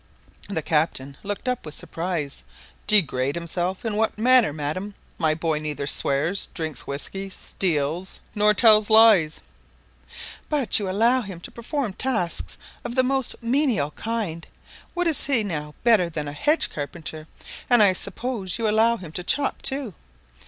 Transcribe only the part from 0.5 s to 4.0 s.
captain looked up with surprise. "Degrade himself! In